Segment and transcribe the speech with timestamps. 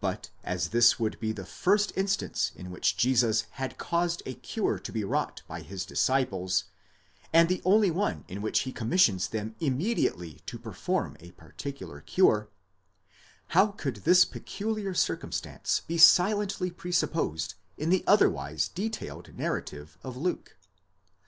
[0.00, 4.78] But as this would be the first instance in which Jesus had caused a cure
[4.78, 6.66] to be wrought by his disciples,
[7.32, 12.48] and the only one in which he commissions them immediately to perform a particular cure,
[13.48, 20.54] how could this peculiar circumstance be silently presupposed in the otherwise detailed narrative of Luke?